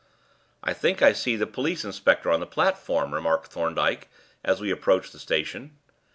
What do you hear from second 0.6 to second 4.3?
"I think I see the police inspector on the platform," remarked Thorndyke,